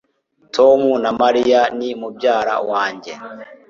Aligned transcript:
Tom 0.55 0.81
na 1.03 1.11
Mariya 1.21 1.61
ni 1.77 1.89
mubyara 1.99 2.55
wanjye 2.69 3.13